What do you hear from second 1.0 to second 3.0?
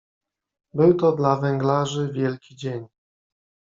dla „węglarzy” wielki dzień."